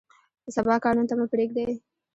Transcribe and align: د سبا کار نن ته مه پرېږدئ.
د 0.45 0.47
سبا 0.55 0.75
کار 0.83 0.93
نن 0.97 1.05
ته 1.09 1.15
مه 1.19 1.25
پرېږدئ. 1.33 1.73